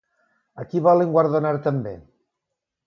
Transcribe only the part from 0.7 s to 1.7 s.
qui volen guardonar